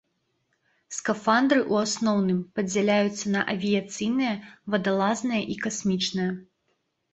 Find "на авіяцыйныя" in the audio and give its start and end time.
3.37-4.33